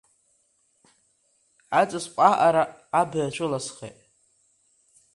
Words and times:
Аҵысхә 1.79 2.19
аҟара 2.29 2.63
абаҩ 2.99 3.23
ацәыласхеит. 3.27 3.97